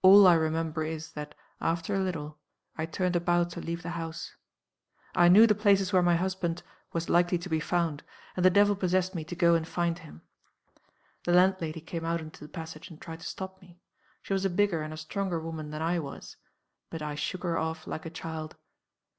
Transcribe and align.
All 0.00 0.26
I 0.26 0.32
remember 0.32 0.82
is, 0.82 1.10
that, 1.12 1.34
after 1.60 1.94
a 1.94 2.00
little, 2.00 2.38
I 2.78 2.86
turned 2.86 3.14
about 3.16 3.50
to 3.50 3.60
leave 3.60 3.82
the 3.82 3.90
house. 3.90 4.34
I 5.14 5.28
knew 5.28 5.46
the 5.46 5.54
places 5.54 5.92
where 5.92 6.00
thy 6.00 6.14
husband 6.16 6.62
was 6.94 7.10
likely 7.10 7.36
to 7.36 7.50
be 7.50 7.60
found; 7.60 8.02
and 8.34 8.46
the 8.46 8.48
devil 8.48 8.74
possessed 8.74 9.14
me 9.14 9.24
to 9.24 9.36
go 9.36 9.54
and 9.54 9.68
find 9.68 9.98
him. 9.98 10.22
The 11.24 11.32
landlady 11.34 11.82
came 11.82 12.06
out 12.06 12.22
into 12.22 12.42
the 12.42 12.48
passage 12.48 12.88
and 12.88 12.98
tried 12.98 13.20
to 13.20 13.26
stop 13.26 13.60
me. 13.60 13.78
She 14.22 14.32
was 14.32 14.46
a 14.46 14.48
bigger 14.48 14.80
and 14.80 14.94
a 14.94 14.96
stronger 14.96 15.38
woman 15.38 15.68
than 15.68 15.82
I 15.82 15.98
was. 15.98 16.36
But 16.88 17.02
I 17.02 17.14
shook 17.14 17.42
her 17.42 17.58
off 17.58 17.86
like 17.86 18.06
a 18.06 18.10
child. 18.10 18.56